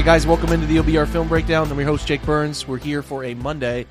[0.00, 1.70] Hey guys, welcome into the OBR Film Breakdown.
[1.70, 2.66] I'm your host Jake Burns.
[2.66, 3.84] We're here for a Monday,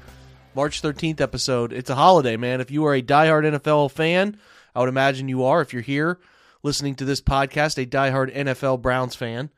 [0.56, 1.72] March 13th episode.
[1.72, 2.62] It's a holiday, man.
[2.62, 4.40] If you are a diehard NFL fan,
[4.74, 5.62] I would imagine you are.
[5.62, 6.20] If you're here
[6.64, 9.52] listening to this podcast, a diehard NFL Browns fan,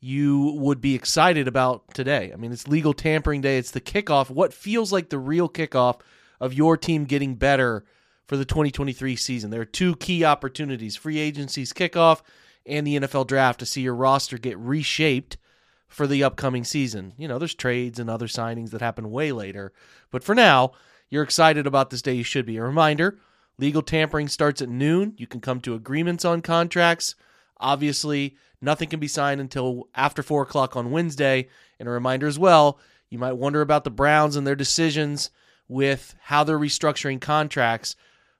[0.00, 2.30] you would be excited about today.
[2.32, 3.58] I mean, it's legal tampering day.
[3.58, 6.00] It's the kickoff, what feels like the real kickoff
[6.40, 7.84] of your team getting better
[8.26, 9.50] for the 2023 season.
[9.50, 12.22] There are two key opportunities free agency's kickoff
[12.64, 15.36] and the NFL draft to see your roster get reshaped
[15.92, 17.12] for the upcoming season.
[17.18, 19.72] You know, there's trades and other signings that happen way later.
[20.10, 20.72] But for now,
[21.10, 22.14] you're excited about this day.
[22.14, 22.56] You should be.
[22.56, 23.18] A reminder
[23.58, 25.14] legal tampering starts at noon.
[25.18, 27.14] You can come to agreements on contracts.
[27.58, 31.48] Obviously, nothing can be signed until after 4 o'clock on Wednesday.
[31.78, 32.78] And a reminder as well,
[33.10, 35.30] you might wonder about the Browns and their decisions
[35.68, 37.94] with how they're restructuring contracts.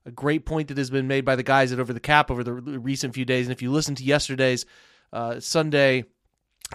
[0.06, 2.42] A great point that has been made by the guys at Over the Cap over
[2.42, 3.46] the recent few days.
[3.46, 4.64] And if you listen to yesterday's
[5.12, 6.06] uh, Sunday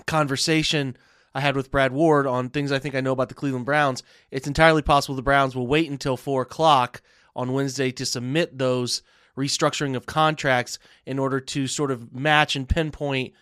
[0.06, 0.98] conversation
[1.34, 4.04] I had with Brad Ward on things I think I know about the Cleveland Browns,
[4.32, 7.02] it's entirely possible the Browns will wait until four o'clock
[7.36, 9.04] on Wednesday to submit those
[9.38, 13.34] restructuring of contracts in order to sort of match and pinpoint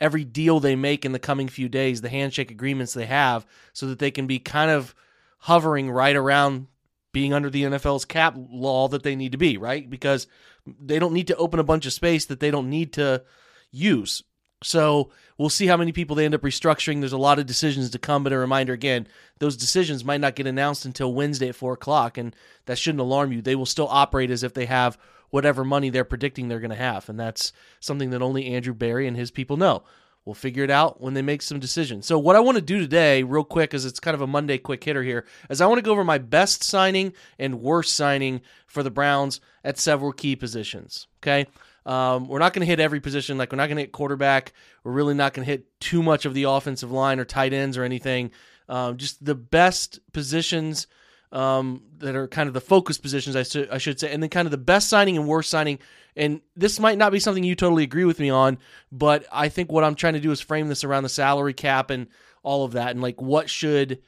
[0.00, 3.86] every deal they make in the coming few days, the handshake agreements they have, so
[3.86, 4.94] that they can be kind of
[5.38, 6.66] hovering right around
[7.12, 9.88] being under the NFL's cap law that they need to be, right?
[9.88, 10.26] Because
[10.66, 13.22] they don't need to open a bunch of space that they don't need to
[13.70, 14.24] use.
[14.64, 17.00] So we'll see how many people they end up restructuring.
[17.00, 19.06] There's a lot of decisions to come, but a reminder again,
[19.38, 22.34] those decisions might not get announced until Wednesday at four o'clock, and
[22.66, 23.42] that shouldn't alarm you.
[23.42, 24.98] They will still operate as if they have
[25.30, 29.06] whatever money they're predicting they're going to have, and that's something that only Andrew Berry
[29.06, 29.82] and his people know.
[30.24, 32.06] We'll figure it out when they make some decisions.
[32.06, 34.56] So, what I want to do today, real quick, is it's kind of a Monday
[34.56, 38.40] quick hitter here, is I want to go over my best signing and worst signing
[38.66, 41.08] for the Browns at several key positions.
[41.18, 41.46] Okay.
[41.86, 43.36] Um, we're not going to hit every position.
[43.38, 44.52] Like, we're not going to hit quarterback.
[44.84, 47.76] We're really not going to hit too much of the offensive line or tight ends
[47.76, 48.30] or anything.
[48.68, 50.86] Um, just the best positions
[51.30, 54.30] um, that are kind of the focus positions, I, su- I should say, and then
[54.30, 55.78] kind of the best signing and worst signing.
[56.16, 58.58] And this might not be something you totally agree with me on,
[58.92, 61.90] but I think what I'm trying to do is frame this around the salary cap
[61.90, 62.06] and
[62.44, 64.00] all of that, and like what should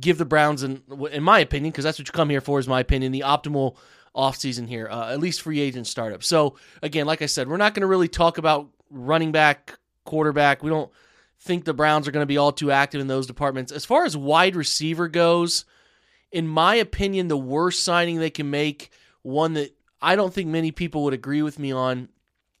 [0.00, 2.66] give the Browns, and in my opinion, because that's what you come here for, is
[2.66, 3.76] my opinion, the optimal
[4.14, 6.22] offseason here, uh, at least free agent startup.
[6.22, 10.62] So again, like I said, we're not going to really talk about running back, quarterback.
[10.62, 10.90] We don't
[11.40, 13.72] think the Browns are going to be all too active in those departments.
[13.72, 15.64] As far as wide receiver goes,
[16.30, 18.90] in my opinion, the worst signing they can make,
[19.22, 22.08] one that I don't think many people would agree with me on,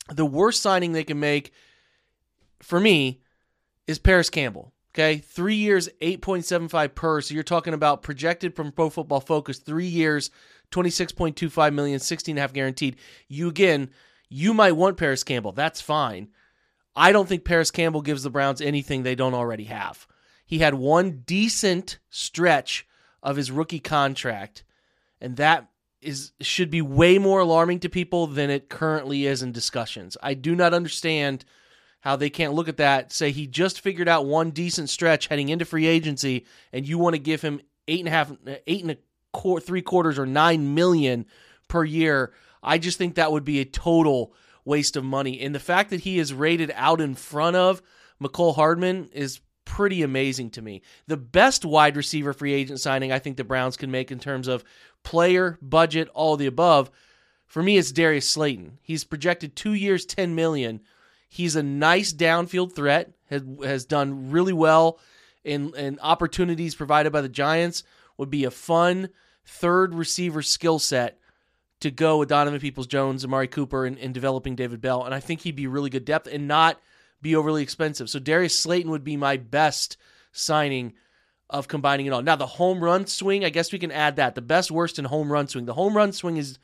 [0.08, 1.52] the worst signing they can make
[2.60, 3.20] for me
[3.86, 4.72] is Parris Campbell.
[4.94, 7.20] Okay, three years, 8.75 per.
[7.22, 10.30] So you're talking about projected from Pro Football Focus, three years,
[10.72, 12.96] 26.25 million, 16 and a half guaranteed.
[13.28, 13.90] You again,
[14.28, 15.52] you might want Parris Campbell.
[15.52, 16.28] That's fine.
[16.94, 20.06] I don't think Parris Campbell gives the Browns anything they don't already have.
[20.44, 22.86] He had one decent stretch
[23.22, 24.64] of his rookie contract,
[25.20, 25.68] and that
[26.00, 30.16] is should be way more alarming to people than it currently is in discussions.
[30.22, 31.44] I do not understand
[32.00, 35.48] how they can't look at that, say he just figured out one decent stretch heading
[35.48, 38.32] into free agency, and you want to give him eight and a half,
[38.66, 38.96] eight and a
[39.32, 41.26] quarter, three quarters, or nine million
[41.68, 42.32] per year.
[42.62, 44.34] I just think that would be a total
[44.64, 45.40] waste of money.
[45.40, 47.82] And the fact that he is rated out in front of
[48.20, 50.82] Mecole Hardman is pretty amazing to me.
[51.06, 54.48] The best wide receiver free agent signing I think the Browns can make in terms
[54.48, 54.64] of
[55.02, 56.90] player, budget, all the above,
[57.46, 58.78] for me it's Darius Slayton.
[58.82, 60.80] He's projected 2 years 10 million.
[61.28, 64.98] He's a nice downfield threat, has, has done really well
[65.44, 67.82] in, in opportunities provided by the Giants,
[68.16, 69.10] would be a fun
[69.44, 71.18] third receiver skill set
[71.80, 75.04] to go with Donovan Peoples Jones, Amari Cooper, and, and developing David Bell.
[75.04, 76.80] And I think he'd be really good depth and not
[77.20, 78.08] be overly expensive.
[78.08, 79.96] So Darius Slayton would be my best
[80.32, 80.94] signing
[81.50, 82.22] of combining it all.
[82.22, 84.34] Now the home run swing, I guess we can add that.
[84.34, 85.66] The best worst in home run swing.
[85.66, 86.58] The home run swing is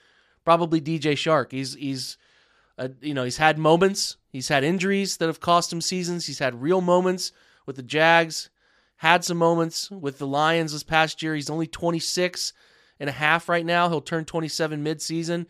[0.44, 1.52] probably DJ Chark.
[1.52, 2.16] He's he's
[2.78, 6.26] uh, you know, he's had moments, he's had injuries that have cost him seasons.
[6.26, 7.32] He's had real moments
[7.66, 8.50] with the Jags,
[8.98, 11.34] had some moments with the Lions this past year.
[11.34, 12.52] He's only 26
[13.00, 13.88] and a half right now.
[13.88, 15.46] He'll turn 27 midseason.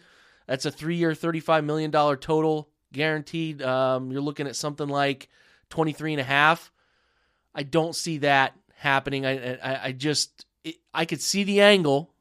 [0.47, 3.63] That's a three year, $35 million total guaranteed.
[3.63, 5.29] Um, you're looking at something like
[5.71, 6.71] 23 and a half.
[7.55, 9.25] I don't see that happening.
[9.25, 12.13] I, I, I just, it, I could see the angle,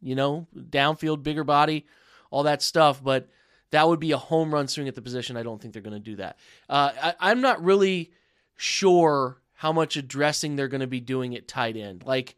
[0.00, 1.84] you know, downfield, bigger body,
[2.30, 3.28] all that stuff, but
[3.70, 5.36] that would be a home run swing at the position.
[5.36, 6.38] I don't think they're going to do that.
[6.68, 8.12] Uh, I, I'm not really
[8.56, 12.04] sure how much addressing they're going to be doing at tight end.
[12.06, 12.36] Like,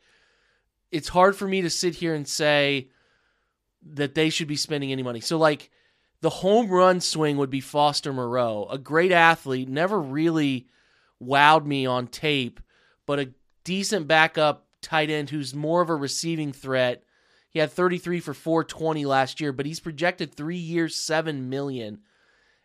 [0.91, 2.89] it's hard for me to sit here and say
[3.83, 5.21] that they should be spending any money.
[5.21, 5.71] So like
[6.21, 10.69] the home run swing would be Foster Moreau, a great athlete, never really
[11.23, 12.61] wowed me on tape,
[13.07, 13.33] but a
[13.65, 17.05] decent backup tight end who's more of a receiving threat.
[17.51, 22.01] He had 33 for 420 last year, but he's projected 3 years 7 million.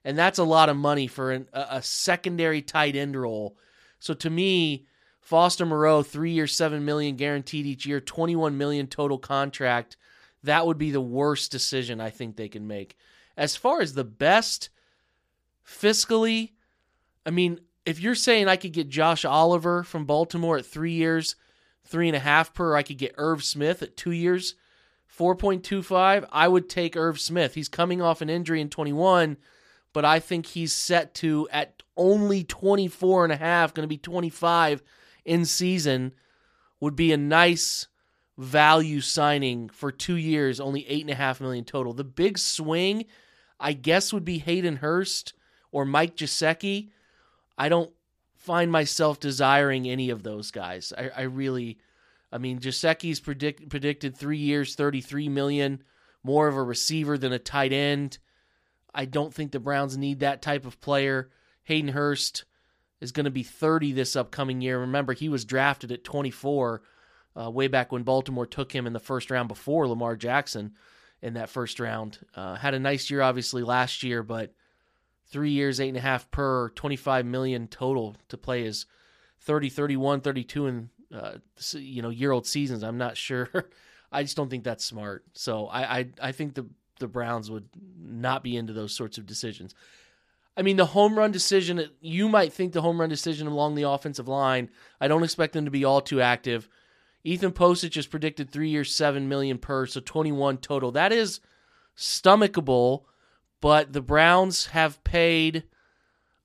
[0.06, 3.58] And that's a lot of money for an, a, a secondary tight end role.
[4.04, 4.86] So to me,
[5.22, 9.96] Foster Moreau, three years, seven million guaranteed each year, twenty-one million total contract.
[10.44, 12.98] That would be the worst decision I think they can make.
[13.38, 14.68] As far as the best
[15.66, 16.52] fiscally,
[17.26, 21.38] I mean, if you're saying I could get Josh Oliver from Baltimore at three years,
[21.86, 24.56] three and a half per, I could get Irv Smith at two years,
[25.18, 27.56] 4.25, I would take Irv Smith.
[27.56, 29.38] He's coming off an injury in 21,
[29.94, 33.98] but I think he's set to at only 24 and a half, going to be
[33.98, 34.84] 25
[35.24, 36.14] in season
[36.80, 37.88] would be a nice
[38.38, 41.94] value signing for two years, only eight and a half million total.
[41.94, 43.06] The big swing,
[43.60, 45.34] I guess, would be Hayden Hurst
[45.72, 46.90] or Mike Gesicki.
[47.58, 47.92] I don't
[48.36, 50.92] find myself desiring any of those guys.
[50.98, 51.78] I, I really,
[52.32, 55.84] I mean, Gesicki's predict, predicted three years, thirty-three million,
[56.24, 58.18] more of a receiver than a tight end.
[58.94, 61.30] I don't think the Browns need that type of player.
[61.64, 62.46] Hayden Hurst,
[63.04, 64.80] is going to be 30 this upcoming year.
[64.80, 66.82] Remember, he was drafted at 24
[67.36, 70.72] uh, way back when Baltimore took him in the first round before Lamar Jackson
[71.22, 72.20] in that first round.
[72.34, 74.54] Uh, had a nice year, obviously, last year, but
[75.28, 78.86] three years, eight and a half per, 25 million total to play his
[79.42, 81.34] 30, 31, 32, and uh,
[81.74, 82.84] you know year old seasons.
[82.84, 83.50] I'm not sure.
[84.14, 85.26] I just don't think that's smart.
[85.34, 86.68] So I, I I think the
[87.00, 89.74] the Browns would not be into those sorts of decisions.
[90.56, 93.90] I mean, the home run decision, you might think the home run decision along the
[93.90, 94.70] offensive line,
[95.02, 96.70] I don't expect them to be all too active.
[97.24, 100.92] Ethan Pocic is predicted three years, seven million per, so 21 total.
[100.92, 101.40] That is
[101.98, 103.04] stomachable,
[103.62, 105.64] but the Browns have paid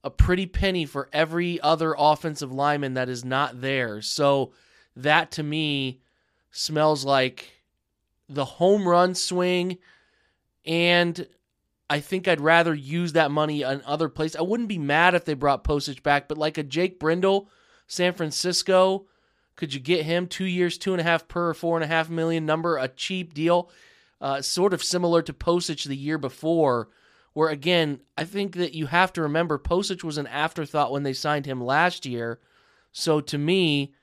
[0.04, 4.00] a pretty penny for every other offensive lineman that is not there.
[4.00, 4.52] So
[4.96, 6.00] that to me
[6.50, 7.64] smells like
[8.28, 9.78] the home run swing
[10.68, 11.26] and
[11.90, 14.36] I think I'd rather use that money on other places.
[14.36, 17.48] I wouldn't be mad if they brought Pocic back, but like a Jake Brendel,
[17.86, 19.06] San Francisco,
[19.56, 22.10] could you get him two years, two and a half per, four and a half
[22.10, 23.70] million number, a cheap deal,
[24.20, 26.88] uh, sort of similar to Pocic the year before,
[27.32, 31.14] where again, I think that you have to remember Pocic was an afterthought when they
[31.14, 32.40] signed him last year.
[32.92, 33.94] So to me,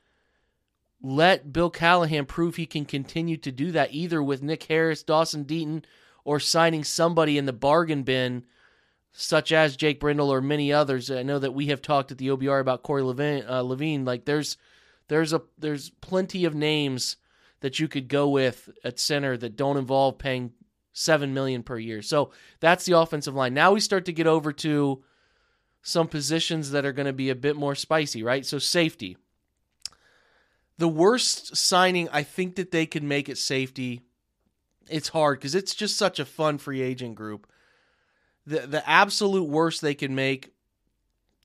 [0.99, 5.45] let Bill Callahan prove he can continue to do that either with Nick Harris, Dawson
[5.45, 5.83] Deaton,
[6.25, 8.43] or signing somebody in the bargain bin,
[9.13, 11.09] such as Jake Brendel or many others.
[11.09, 13.45] I know that we have talked at the OBR about Corey Levine.
[13.47, 14.03] Uh, Levine.
[14.03, 14.57] Like there's
[15.07, 17.15] there's a there's plenty of names
[17.61, 20.51] that you could go with at center that don't involve paying
[20.91, 22.01] seven million per year.
[22.01, 23.53] So that's the offensive line.
[23.53, 25.03] Now we start to get over to
[25.81, 28.45] some positions that are going to be a bit more spicy, right?
[28.45, 29.17] So safety.
[30.77, 34.01] The worst signing I think that they could make at safety
[34.89, 37.47] it's hard because it's just such a fun free agent group.
[38.45, 40.53] The the absolute worst they can make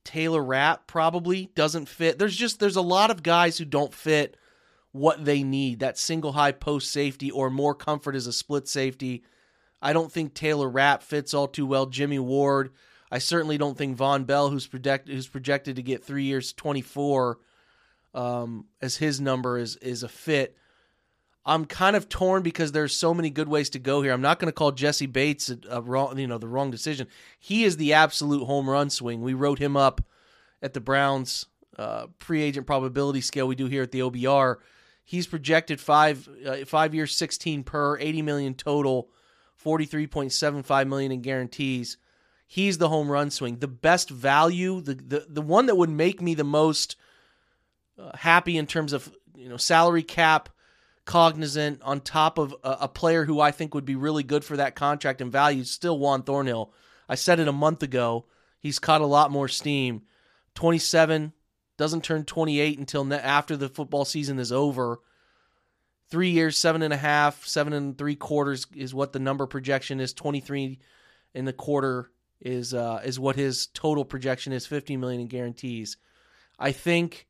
[0.04, 2.18] Taylor Rapp probably doesn't fit.
[2.18, 4.36] There's just there's a lot of guys who don't fit
[4.92, 5.80] what they need.
[5.80, 9.22] That single high post safety or more comfort as a split safety.
[9.82, 11.86] I don't think Taylor Rapp fits all too well.
[11.86, 12.70] Jimmy Ward.
[13.10, 16.82] I certainly don't think Vonn Bell, who's projected who's projected to get three years, twenty
[16.82, 17.38] four,
[18.14, 20.56] um, as his number is is a fit.
[21.44, 24.12] I'm kind of torn because there's so many good ways to go here.
[24.12, 27.06] I'm not going to call Jessie Bates a, a wrong, you know, the wrong decision.
[27.38, 29.22] He is the absolute home run swing.
[29.22, 30.02] We wrote him up
[30.62, 31.46] at the Browns
[31.78, 34.56] uh, free agent probability scale we do here at the OBR.
[35.02, 39.08] He's projected five uh, five years, 16 per, 80 million total,
[39.64, 41.96] 43.75 million in guarantees.
[42.46, 43.58] He's the home run swing.
[43.58, 46.96] The best value, the the, the one that would make me the most
[47.98, 50.50] uh, happy in terms of you know salary cap
[51.10, 54.56] cognizant on top of a, a, player who I think would be really good for
[54.58, 55.64] that contract and value.
[55.64, 56.72] Still Juan Thornhill.
[57.08, 58.26] I said it a month ago.
[58.60, 60.02] He's caught a lot more steam.
[60.54, 61.32] 27
[61.76, 65.00] doesn't turn 28 until ne- after the football season is over.
[66.10, 69.98] Three years, seven and a half, seven and three quarters is what the number projection
[69.98, 70.12] is.
[70.12, 70.78] 23
[71.34, 74.64] and a quarter is uh, is what his total projection is.
[74.64, 75.96] 50 million in guarantees.
[76.56, 77.26] I think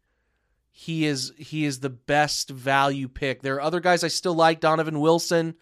[0.71, 3.43] he is he is the best value pick.
[3.43, 5.55] There are other guys I still like, Donovan Wilson,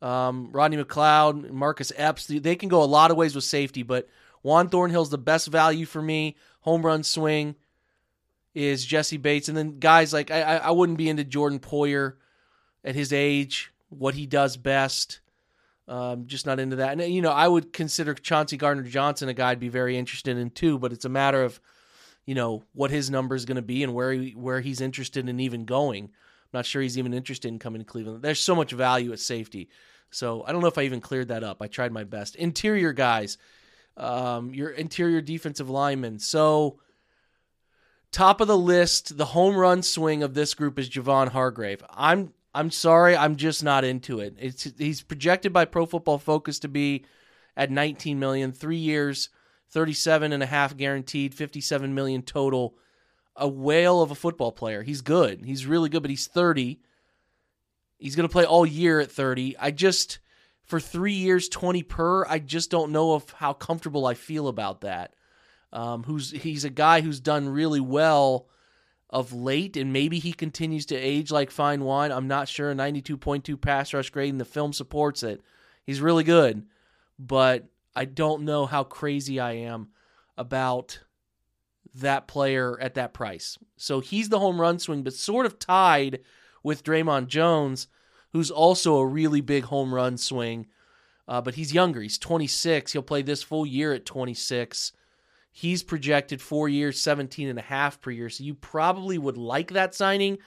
[0.00, 2.26] um, Rodney McLeod, Marcus Epps.
[2.26, 4.08] They can go a lot of ways with safety, but
[4.42, 6.36] Juan Thornhill's the best value for me.
[6.60, 7.56] Home run swing
[8.54, 12.14] is Jessie Bates, and then guys like I I wouldn't be into Jordan Poyer
[12.84, 15.20] at his age, what he does best.
[15.86, 16.98] Um, just not into that.
[16.98, 20.38] And you know, I would consider Chauncey Gardner Johnson a guy I'd be very interested
[20.38, 21.60] in too, but it's a matter of
[22.26, 25.28] you know what his number is going to be and where he, where he's interested
[25.28, 26.04] in even going.
[26.04, 28.22] I'm not sure he's even interested in coming to Cleveland.
[28.22, 29.68] There's so much value at safety.
[30.10, 31.60] So I don't know if I even cleared that up.
[31.60, 32.36] I tried my best.
[32.36, 33.36] Interior guys,
[33.96, 36.20] um, your interior defensive linemen.
[36.20, 36.78] So
[38.12, 41.82] top of the list, the home run swing of this group is Javon Hargrave.
[41.90, 44.36] I'm I'm sorry, I'm just not into it.
[44.38, 47.04] It's he's projected by Pro Football Focus to be
[47.56, 49.28] at 19 million, three years,
[49.70, 52.76] 37 and a half guaranteed, 57 million total.
[53.36, 54.82] A whale of a football player.
[54.82, 55.44] He's good.
[55.44, 56.78] He's really good, but he's 30.
[57.98, 59.56] He's going to play all year at 30.
[59.58, 60.20] I just
[60.62, 64.82] for 3 years 20 per, I just don't know of how comfortable I feel about
[64.82, 65.14] that.
[65.72, 68.46] Um, who's he's a guy who's done really well
[69.10, 72.12] of late, and maybe he continues to age like fine wine.
[72.12, 72.72] I'm not sure.
[72.74, 75.42] 92.2 pass rush grade, and the film supports it.
[75.84, 76.66] He's really good,
[77.18, 79.88] but I don't know how crazy I am
[80.36, 81.00] about
[81.94, 83.56] that player at that price.
[83.76, 86.20] So he's the home run swing, but sort of tied
[86.62, 87.86] with Dre'Mont Jones,
[88.32, 90.66] who's also a really big home run swing.
[91.26, 92.02] Uh, but he's younger.
[92.02, 92.92] He's 26.
[92.92, 94.92] He'll play this full year at 26.
[95.52, 98.28] He's projected four years, 17 and a half per year.
[98.28, 100.38] So you probably would like that signing.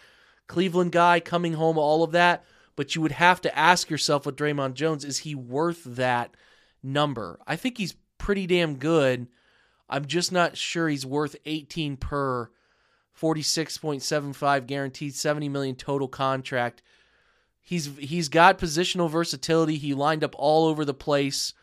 [0.47, 2.43] Cleveland guy coming home, all of that.
[2.75, 6.35] But you would have to ask yourself with Dre'Mont Jones, is he worth that
[6.83, 7.39] number.
[7.47, 9.27] I think he's pretty damn good.
[9.89, 12.49] I'm just not sure he's worth 18 per
[13.19, 16.83] 46.75 guaranteed 70 million total contract.
[17.61, 19.77] He's he's got positional versatility.
[19.77, 21.53] He lined up all over the place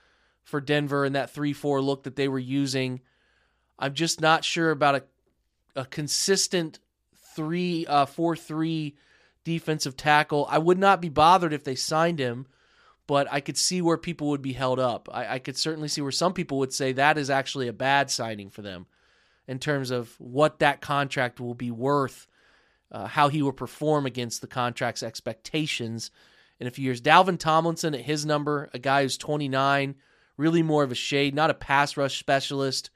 [0.43, 3.01] for Denver in that 3-4 look that they were using.
[3.79, 5.03] I'm just not sure about a
[5.77, 6.79] a consistent
[7.35, 8.95] 3 uh 4-3
[9.45, 10.47] defensive tackle.
[10.51, 12.47] I would not be bothered if they signed him
[13.07, 15.09] but I could see where people would be held up.
[15.13, 18.11] I, I, could certainly see where some people would say that is actually a bad
[18.11, 18.87] signing for them
[19.47, 22.27] in terms of what that contract will be worth,
[22.91, 26.11] uh, how he will perform against the contract's expectations
[26.59, 27.01] in a few years.
[27.01, 29.97] Dalvin Tomlinson at his number, a guy who's 29,
[30.37, 32.91] really more of a shade, not a pass rush specialist.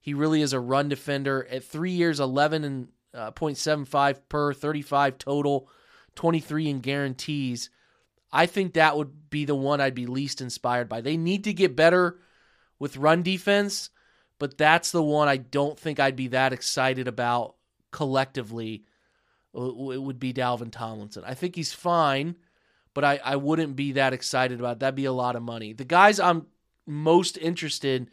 [0.00, 1.46] He really is a run defender.
[1.50, 5.68] At three years, 11 and uh, 0.75 per, 35 total,
[6.14, 7.68] 23 in guarantees
[8.32, 11.00] I think that would be the one I'd be least inspired by.
[11.00, 12.18] They need to get better
[12.78, 13.90] with run defense,
[14.38, 17.56] but that's the one I don't think I'd be that excited about
[17.90, 18.84] collectively.
[19.54, 21.24] It would be Dalvin Tomlinson.
[21.26, 22.36] I think he's fine,
[22.94, 24.80] but I, I wouldn't be that excited about it.
[24.80, 25.72] That'd be a lot of money.
[25.72, 26.46] The guys I'm
[26.86, 28.10] most interested,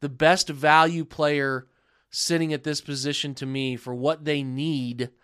[0.00, 1.68] the best value player
[2.10, 5.10] sitting at this position to me for what they need–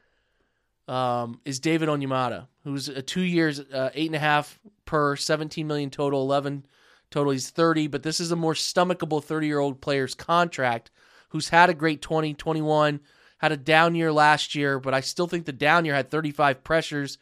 [0.90, 5.66] um, is David Onyemata, who's a two years, uh, eight and a half per, 17
[5.66, 6.66] million total, 11
[7.10, 7.32] total.
[7.32, 10.90] He's 30, but this is a more stomachable 30 year old player's contract
[11.30, 13.00] who's had a great 20, 21,
[13.38, 16.62] had a down year last year, but I still think the down year had 35
[16.64, 17.18] pressures.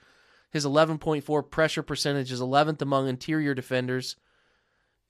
[0.50, 4.16] His 11.4 pressure percentage is 11th among interior defenders.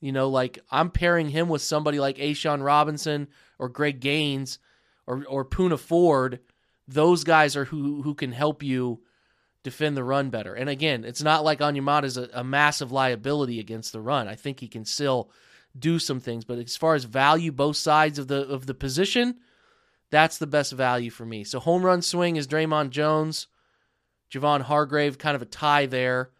[0.01, 4.59] You know, like I'm pairing him with somebody like A'Shawn Robinson or Greg Gaines
[5.07, 6.41] or or Poona Ford
[6.89, 9.01] those guys are who who can help you
[9.69, 10.55] defend the run better.
[10.55, 14.29] And again, it's not like Onyemata is a, a massive liability against the run.
[14.29, 15.31] I think he can still
[15.79, 19.37] do some things, but as far as value, both sides of the of the position,
[20.11, 21.45] that's the best value for me.
[21.45, 23.47] So home run swing is Dre'Mont Jones,
[24.33, 26.31] Javon Hargrave, kind of a tie there.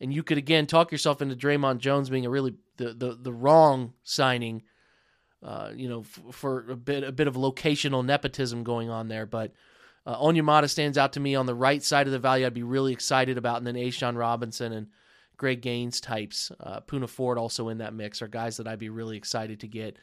[0.00, 3.32] And you could again talk yourself into Dre'Mont Jones being a really the the, the
[3.32, 4.62] wrong signing.
[5.42, 9.26] Uh, you know, f- for a bit a bit of locational nepotism going on there,
[9.26, 9.52] but
[10.06, 12.44] uh, Onyemata stands out to me on the right side of the value.
[12.46, 14.88] I'd be really excited about, and then A'Shawn Robinson and
[15.36, 16.52] Greg Gaines types.
[16.60, 19.68] Uh, Poona Ford also in that mix are guys that I'd be really excited to
[19.68, 19.96] get.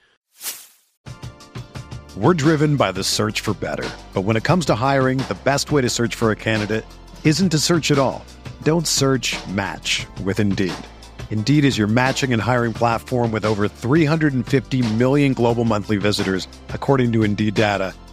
[2.17, 3.89] We're driven by the search for better.
[4.13, 6.85] But when it comes to hiring, the best way to search for a candidate
[7.23, 8.25] isn't to search at all.
[8.63, 10.73] Don't search match with Indeed.
[11.29, 17.13] Indeed is your matching and hiring platform with over 350 million global monthly visitors, according
[17.13, 17.93] to Indeed data,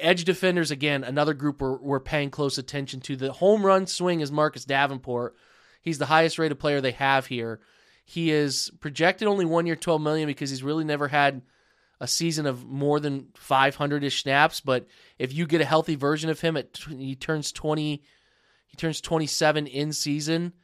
[0.00, 3.16] Edge defenders, again, another group we're, we're paying close attention to.
[3.16, 5.36] The home run swing is Marcus Davenport.
[5.82, 7.60] He's the highest rated player they have here.
[8.04, 11.42] He is projected only one year, 12 million because he's really never had
[12.00, 14.60] a season of more than 500 ish snaps.
[14.60, 14.86] But
[15.18, 18.02] if you get a healthy version of him, at he turns 20,
[18.66, 20.54] he turns 27 in season.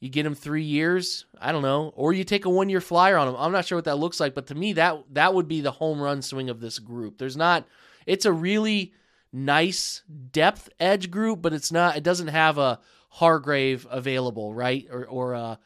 [0.00, 3.16] You get him three years, I don't know, or you take a one year flyer
[3.16, 3.36] on him.
[3.38, 5.70] I'm not sure what that looks like, but to me, that that would be the
[5.70, 7.16] home run swing of this group.
[7.16, 7.66] There's not.
[8.06, 8.92] It's a really
[9.32, 11.96] nice depth edge group, but it's not.
[11.96, 14.86] It doesn't have a Hargrave available, right?
[14.90, 15.56] Or or uh,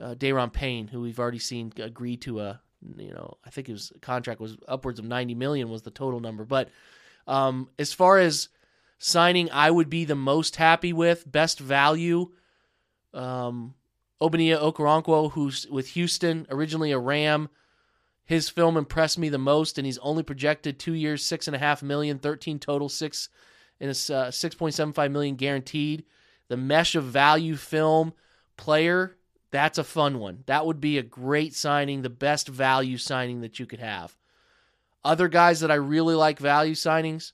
[0.00, 2.60] uh, Daron Payne, who we've already seen agree to a
[2.96, 6.44] you know I think his contract was upwards of 90 million was the total number.
[6.44, 6.68] But
[7.26, 8.48] um, as far as
[8.98, 12.30] signing, I would be the most happy with best value.
[13.14, 13.74] Um,
[14.20, 17.48] Ogbonnia Okoronkwo, who's with Houston, originally a Ram.
[18.24, 21.58] His film impressed me the most, and he's only projected two years, six and a
[21.58, 23.28] half million, 13 total, six
[23.82, 26.04] and a uh, 6.75 million guaranteed.
[26.48, 28.12] The mesh of value film
[28.56, 29.16] player,
[29.50, 30.44] that's a fun one.
[30.46, 34.16] That would be a great signing, the best value signing that you could have.
[35.04, 37.32] Other guys that I really like value signings,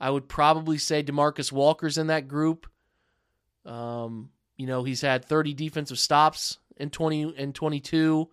[0.00, 2.66] I would probably say Demarcus Walker's in that group.
[3.66, 8.30] Um, you know, he's had 30 defensive stops in 20 and 22.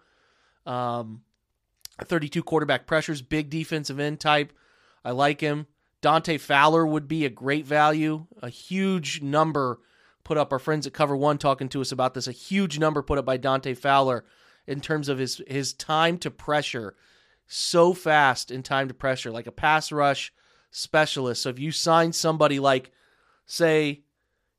[0.66, 1.24] Um,
[2.06, 4.54] 32 quarterback pressures, big defensive end type.
[5.04, 5.68] I like him.
[6.02, 8.28] Dante Fowler would be a great value.
[8.42, 9.80] A huge number
[10.24, 10.52] put up.
[10.52, 12.28] Our friends at Cover One talking to us about this.
[12.28, 14.26] A huge number put up by Dante Fowler
[14.68, 16.96] in terms of his his time to pressure.
[17.48, 20.34] So fast in time to pressure, like a pass rush
[20.70, 21.42] specialist.
[21.42, 22.92] So if you sign somebody like,
[23.46, 24.04] say,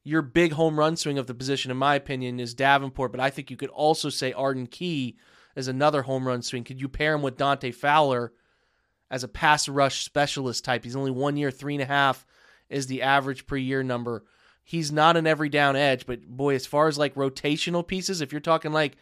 [0.03, 3.29] your big home run swing of the position, in my opinion, is Davenport, but I
[3.29, 5.18] think you could also say Arden Key
[5.59, 6.62] as another home run swing.
[6.62, 8.33] Could you pair him with Dante Fowler
[9.11, 10.85] as a pass rush specialist type?
[10.85, 12.25] He's only one year, three and a half
[12.71, 14.25] is the average per year number.
[14.62, 18.31] He's not an every down edge, but boy, as far as like rotational pieces, if
[18.31, 18.97] you're talking like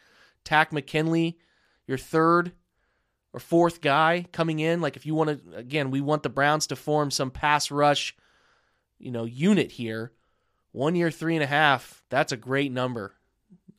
[0.44, 1.38] Takk McKinley
[1.86, 2.52] your third
[3.32, 4.80] or fourth guy coming in.
[4.80, 8.16] Like if you want to, again, we want the Browns to form some pass rush,
[8.98, 10.12] you know, unit here.
[10.72, 12.02] One year, three and a half.
[12.10, 13.14] That's a great number.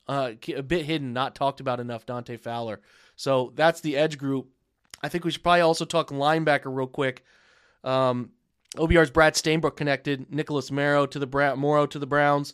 [0.07, 2.05] Uh, a bit hidden, not talked about enough.
[2.05, 2.79] Dante Fowler.
[3.15, 4.47] So that's the edge group.
[5.03, 7.23] I think we should probably also talk linebacker real quick.
[7.83, 8.31] Um,
[8.75, 10.31] OBR's Brad Stainbrook connected.
[10.33, 12.53] Nicholas Morrow to the Bra- Morrow to the Browns.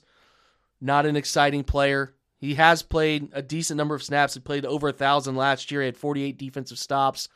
[0.82, 2.16] Not an exciting player.
[2.38, 4.34] He has played a decent number of snaps.
[4.34, 5.82] He played over a thousand last year.
[5.82, 7.30] He had 48 defensive stops,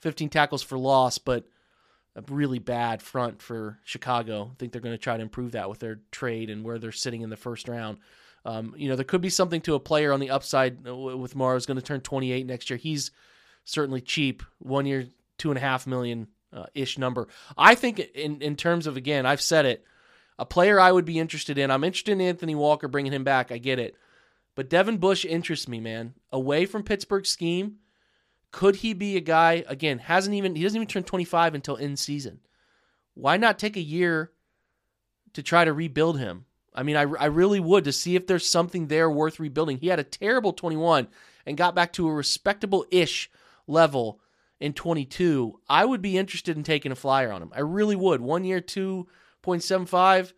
[0.00, 1.44] 15 tackles for loss, but
[2.14, 4.50] a really bad front for Chicago.
[4.52, 6.92] I think they're going to try to improve that with their trade and where they're
[6.92, 7.98] sitting in the first round.
[8.44, 11.56] Um, you know, there could be something to a player on the upside with Morrow.
[11.56, 12.76] Is going to turn 28 next year.
[12.76, 13.10] He's
[13.64, 14.42] certainly cheap.
[14.58, 15.06] One year,
[15.38, 17.28] two and a half million uh, ish number.
[17.56, 19.84] I think in in terms of again, I've said it.
[20.38, 21.70] A player I would be interested in.
[21.70, 23.52] I'm interested in Anthony Walker bringing him back.
[23.52, 23.96] I get it,
[24.54, 26.14] but Devin Bush interests me, man.
[26.32, 27.76] Away from Pittsburgh scheme,
[28.50, 29.98] could he be a guy again?
[29.98, 32.40] Hasn't even he doesn't even turn 25 until in season.
[33.14, 34.32] Why not take a year
[35.34, 36.46] to try to rebuild him?
[36.74, 39.78] I mean, I, I really would to see if there's something there worth rebuilding.
[39.78, 41.08] He had a terrible 21
[41.46, 43.30] and got back to a respectable ish
[43.66, 44.20] level
[44.60, 47.52] in 22, I would be interested in taking a flyer on him.
[47.54, 48.20] I really would.
[48.20, 50.32] One year, 2.75.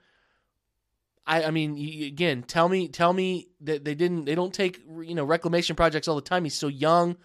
[1.27, 5.14] I, I mean, again, tell me, tell me that they didn't, they don't take, you
[5.14, 6.44] know, reclamation projects all the time.
[6.44, 7.16] He's so young,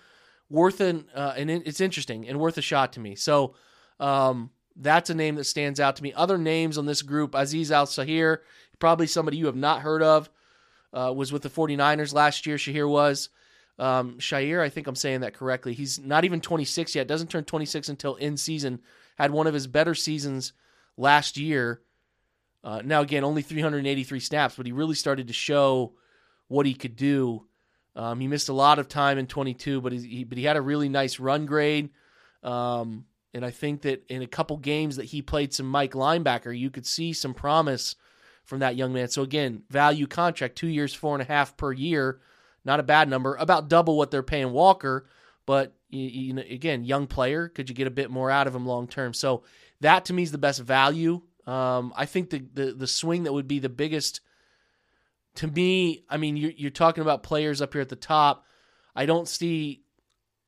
[0.50, 3.16] worth an, uh, and it's interesting and worth a shot to me.
[3.16, 3.56] So,
[4.00, 6.14] um, that's a name that stands out to me.
[6.14, 8.38] Other names on this group, Aziz Al-Shaair,
[8.82, 10.30] probably somebody you have not heard of,
[10.92, 12.58] uh, was with the 49ers last year.
[12.58, 13.30] Shahir was.
[13.80, 15.74] Um, Shair, I think I'm saying that correctly.
[15.74, 17.08] He's not even 26 yet.
[17.08, 18.82] Doesn't turn 26 until in season.
[19.18, 20.52] Had one of his better seasons
[20.98, 21.82] last year.
[22.64, 25.94] Uh, now again, only 383 snaps, but he really started to show
[26.48, 27.46] what he could do.
[27.96, 30.62] Um, he missed a lot of time in 22, but he, but he had a
[30.62, 31.90] really nice run grade.
[32.44, 36.58] Um, and I think that in a couple games that he played some Mike linebacker,
[36.58, 37.96] you could see some promise
[38.52, 39.08] from that young man.
[39.08, 42.20] So again, value contract, two years, four and a half per year.
[42.66, 45.08] Not a bad number, about double what they're paying Walker.
[45.46, 48.54] But you, you know, again, young player, could you get a bit more out of
[48.54, 49.14] him long term?
[49.14, 49.44] So
[49.80, 51.22] that to me is the best value.
[51.48, 54.20] Um, I think the, the the swing that would be the biggest
[55.36, 56.04] to me.
[56.10, 58.44] I mean, you're, you're talking about players up here at the top.
[58.94, 59.82] I don't see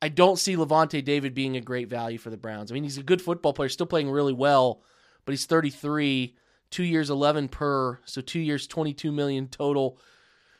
[0.02, 2.70] I don't see Lavonte David being a great value for the Browns.
[2.70, 4.82] I mean, he's a good football player, still playing really well,
[5.24, 6.36] but he's 33,
[6.74, 9.98] two years 11 per, so two years 22 million total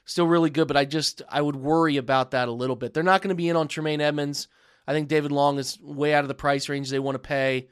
[0.06, 2.92] still really good, but I just I would worry about that a little bit.
[2.92, 4.48] They're not going to be in on Tremaine Edmunds
[4.86, 7.68] I think David Long is way out of the price range they want to pay.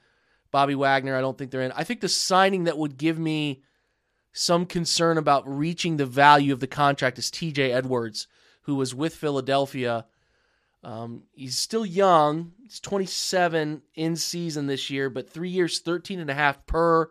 [0.50, 1.72] Bobby Wagner, I don't think they're in.
[1.72, 3.62] I think the signing that would give me
[4.33, 8.26] some concern about reaching the value of the contract is TJ Edwards,
[8.62, 10.07] who was with Philadelphia.
[10.83, 12.52] Um, he's still young.
[12.62, 17.11] He's 27 in season this year, but three years, 13 and a half per,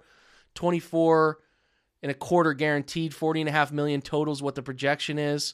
[0.55, 1.39] 24
[2.01, 5.53] and a quarter guaranteed, forty and a half million total is what the projection is.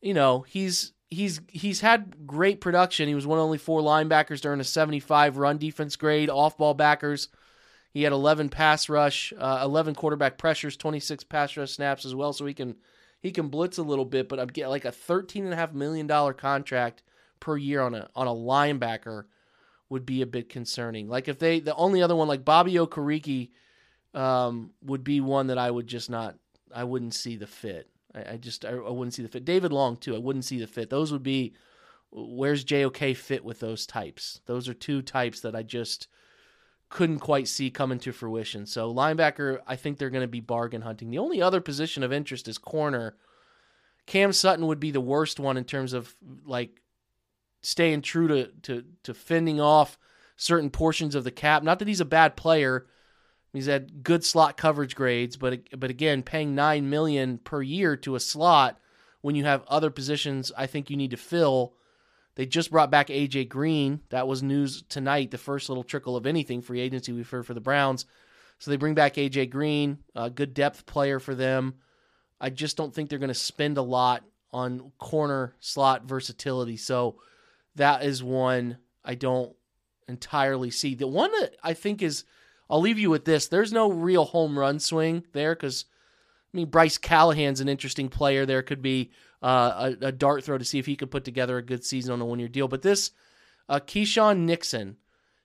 [0.00, 3.08] You know, he's he's he's had great production.
[3.08, 6.74] He was one of only four linebackers during a 75 run defense grade, off ball
[6.74, 7.28] backers.
[7.92, 12.32] He had 11 pass rush, uh, 11 quarterback pressures, 26 pass rush snaps as well.
[12.32, 12.76] So he can
[13.20, 15.72] he can blitz a little bit, but I'm getting like a 13 and a half
[15.72, 17.02] million dollar contract
[17.38, 19.24] per year on a on a linebacker
[19.88, 21.08] would be a bit concerning.
[21.08, 23.50] Like if they the only other one like Bobby Okereke
[24.14, 26.36] um, would be one that I would just not,
[26.74, 27.88] I wouldn't see the fit.
[28.14, 29.44] I, I just, I, I, wouldn't see the fit.
[29.44, 30.90] David Long too, I wouldn't see the fit.
[30.90, 31.54] Those would be,
[32.10, 34.40] where's JOK fit with those types?
[34.46, 36.08] Those are two types that I just
[36.92, 38.66] couldn't quite see coming to fruition.
[38.66, 41.10] So linebacker, I think they're going to be bargain hunting.
[41.10, 43.16] The only other position of interest is corner.
[44.06, 46.82] Cam Sutton would be the worst one in terms of like
[47.62, 49.96] staying true to to to fending off
[50.36, 51.62] certain portions of the cap.
[51.62, 52.86] Not that he's a bad player,
[53.52, 58.14] He's had good slot coverage grades, but but again, paying nine million per year to
[58.14, 58.78] a slot
[59.20, 61.74] when you have other positions, I think you need to fill.
[62.34, 64.00] They just brought back AJ Green.
[64.10, 65.30] That was news tonight.
[65.30, 68.06] The first little trickle of anything free agency we've heard for the Browns.
[68.58, 71.74] So they bring back AJ Green, a good depth player for them.
[72.40, 76.76] I just don't think they're going to spend a lot on corner slot versatility.
[76.76, 77.16] So
[77.76, 79.54] that is one I don't
[80.08, 80.94] entirely see.
[80.94, 82.24] The one that I think is
[82.72, 83.48] I'll leave you with this.
[83.48, 85.84] There's no real home run swing there because,
[86.52, 88.46] I mean, Bryce Callahan's an interesting player.
[88.46, 89.10] There could be
[89.42, 92.14] uh, a, a, dart throw to see if he could put together a good season
[92.14, 92.68] on a one year deal.
[92.68, 93.10] But this,
[93.68, 94.96] uh, Keisean Nixon,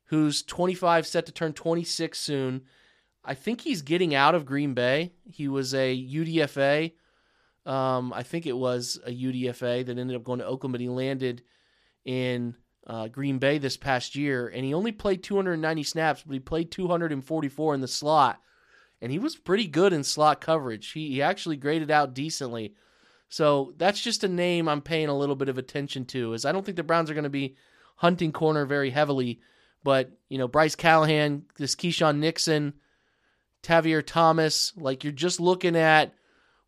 [0.05, 2.61] who's 25, set to turn 26 soon.
[3.25, 5.11] I think he's getting out of Green Bay.
[5.29, 6.93] He was a UDFA.
[7.65, 10.87] Um, I think it was a UDFA that ended up going to Oakland, but he
[10.87, 11.43] landed
[12.05, 12.55] in
[12.87, 16.71] uh, Green Bay this past year, and he only played 290 snaps, but he played
[16.71, 18.41] 244 in the slot,
[19.01, 20.91] and he was pretty good in slot coverage.
[20.91, 22.73] He, he actually graded out decently.
[23.29, 26.33] So that's just a name I'm paying a little bit of attention to.
[26.33, 27.57] Is I don't think the Browns are going to be
[27.97, 29.41] hunting corner very heavily,
[29.83, 32.73] but you know Bryce Callahan, this Keisean Nixon,
[33.61, 36.13] Tavier Thomas, like you're just looking at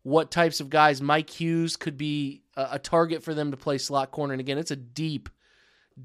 [0.02, 3.78] what types of guys Mike Hughes could be a, a target for them to play
[3.78, 4.34] slot corner.
[4.34, 5.28] And again, it's a deep,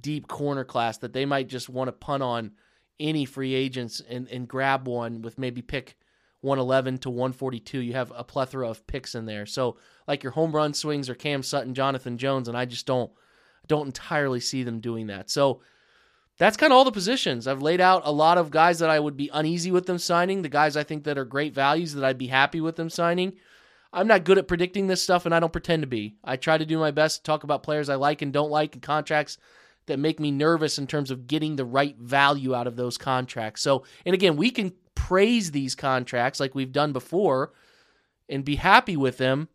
[0.01, 2.51] deep corner class that they might just want to punt on
[2.99, 5.97] any free agents and, and grab one with maybe pick
[6.41, 7.79] 111 to 142.
[7.79, 9.45] You have a plethora of picks in there.
[9.45, 9.77] So
[10.08, 13.12] like your home run swings or Cam Sutton, Jonathan Jones, and I just don't
[13.67, 15.29] don't entirely see them doing that.
[15.31, 15.62] So
[16.38, 17.47] that's kind of all the positions.
[17.47, 20.41] I've laid out a lot of guys that I would be uneasy with them signing,
[20.41, 23.34] the guys I think that are great values that I'd be happy with them signing.
[23.91, 26.17] I'm not good at predicting this stuff, and I don't pretend to be.
[26.23, 28.73] I try to do my best to talk about players I like and don't like
[28.73, 29.38] and contracts
[29.88, 33.62] that make me nervous in terms of getting the right value out of those contracts.
[33.62, 37.54] So, and again, we can praise these contracts like we've done before
[38.28, 39.50] and be happy with them,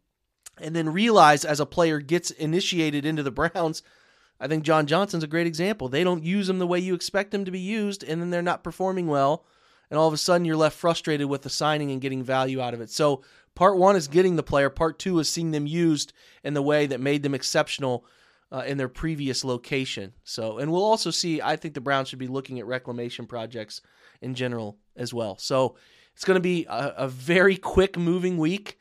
[0.59, 3.83] and then realize as a player gets initiated into the Browns
[4.41, 5.89] I think John Johnson's a great example.
[5.89, 8.41] They don't use him the way you expect him to be used, and then they're
[8.41, 9.45] not performing well.
[9.91, 12.73] And all of a sudden, you're left frustrated with the signing and getting value out
[12.73, 12.91] of it.
[12.91, 13.23] So,
[13.55, 16.13] part one is getting the player, part two is seeing them used
[16.43, 18.07] in the way that made them exceptional
[18.53, 20.13] uh, in their previous location.
[20.25, 23.81] So, and we'll also see, I think the Browns should be looking at reclamation projects
[24.21, 25.37] in general as well.
[25.39, 25.77] So,
[26.15, 28.79] it's going to be a, a very quick moving week.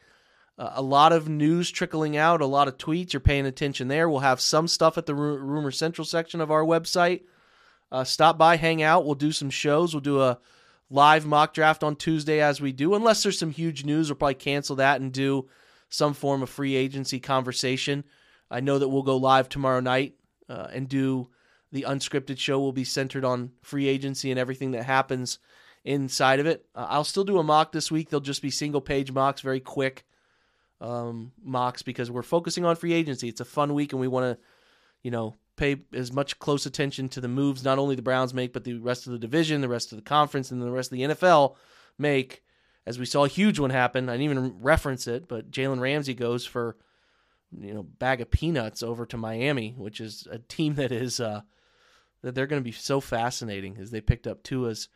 [0.57, 3.13] Uh, a lot of news trickling out, a lot of tweets.
[3.13, 4.09] You're paying attention there.
[4.09, 7.21] We'll have some stuff at the Rumor Central section of our website.
[7.91, 9.05] Uh, stop by, hang out.
[9.05, 9.93] We'll do some shows.
[9.93, 10.39] We'll do a
[10.89, 12.93] live mock draft on Tuesday as we do.
[12.93, 15.47] Unless there's some huge news, we'll probably cancel that and do
[15.87, 18.03] some form of free agency conversation.
[18.49, 20.15] I know that we'll go live tomorrow night
[20.47, 21.29] uh, and do
[21.71, 22.59] the unscripted show.
[22.59, 25.39] will be centered on free agency and everything that happens
[25.83, 26.65] inside of it.
[26.75, 28.09] Uh, I'll still do a mock this week.
[28.09, 30.05] They'll just be single page mocks, very quick
[30.81, 33.27] um, mocks because we're focusing on free agency.
[33.27, 34.45] It's a fun week, and we want to,
[35.03, 38.53] you know, pay as much close attention to the moves not only the Browns make,
[38.53, 40.97] but the rest of the division, the rest of the conference, and the rest of
[40.97, 41.55] the NFL
[41.97, 42.43] make.
[42.85, 46.13] As we saw a huge one happen, I didn't even reference it, but Jalen Ramsey
[46.13, 46.75] goes for,
[47.57, 51.41] you know, bag of peanuts over to Miami, which is a team that is uh,
[52.21, 54.89] that they're going to be so fascinating as they picked up Tua's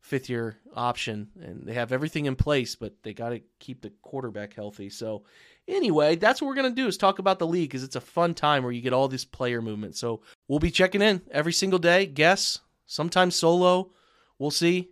[0.00, 3.90] fifth year option and they have everything in place but they got to keep the
[4.02, 4.90] quarterback healthy.
[4.90, 5.24] So
[5.66, 8.00] anyway that's what we're going to do is talk about the league because it's a
[8.02, 11.54] fun time where you get all this player movement so we'll be checking in every
[11.54, 13.90] single day guess sometimes solo
[14.38, 14.90] we'll see.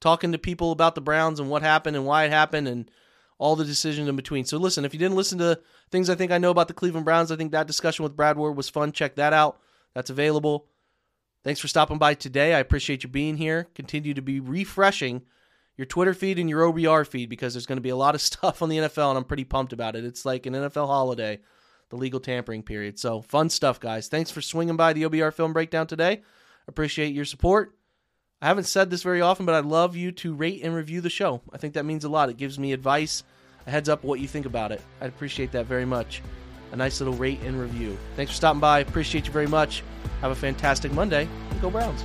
[0.00, 2.90] Talking to people about the browns and what happened and why it happened and
[3.42, 5.58] all the decisions in between so listen if you didn't listen to
[5.90, 8.36] things i think i know about the cleveland browns i think that discussion with brad
[8.36, 9.58] ward was fun check that out
[9.94, 10.66] that's available
[11.44, 12.54] Thanks for stopping by today.
[12.54, 13.68] I appreciate you being here.
[13.74, 15.22] Continue to be refreshing
[15.76, 18.20] your Twitter feed and your OBR feed because there's going to be a lot of
[18.20, 20.04] stuff on the NFL, and I'm pretty pumped about it.
[20.04, 21.40] It's like an NFL holiday,
[21.90, 22.98] the legal tampering period.
[22.98, 24.08] So, fun stuff, guys.
[24.08, 26.22] Thanks for swinging by the OBR film breakdown today.
[26.68, 27.76] Appreciate your support.
[28.42, 31.08] I haven't said this very often, but I'd love you to rate and review the
[31.08, 31.40] show.
[31.52, 32.28] I think that means a lot.
[32.28, 33.22] It gives me advice,
[33.68, 34.82] a heads up what you think about it.
[35.00, 36.22] I'd appreciate that very much.
[36.72, 37.96] A nice little rate and review.
[38.16, 38.80] Thanks for stopping by.
[38.80, 39.84] Appreciate you very much.
[40.22, 41.28] Have a fantastic Monday.
[41.60, 42.04] Go Browns.